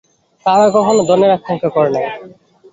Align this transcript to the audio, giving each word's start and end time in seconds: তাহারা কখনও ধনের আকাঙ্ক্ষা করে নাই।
তাহারা 0.45 0.67
কখনও 0.75 1.07
ধনের 1.09 1.31
আকাঙ্ক্ষা 1.37 1.69
করে 1.75 1.89
নাই। 1.95 2.05